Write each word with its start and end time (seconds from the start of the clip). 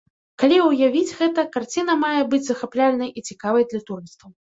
Калі 0.43 0.55
ўявіць 0.67 1.15
гэта, 1.19 1.43
карціна 1.55 1.95
мае 2.05 2.21
быць 2.31 2.39
захапляльнай 2.47 3.13
і 3.21 3.25
цікавай 3.29 3.67
для 3.75 3.81
турыстаў. 3.91 4.29